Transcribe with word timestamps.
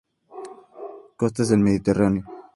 Costas 1.15 1.49
del 1.49 1.59
Mediterráneo. 1.59 2.25